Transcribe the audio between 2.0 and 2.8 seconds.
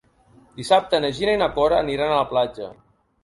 a la platja.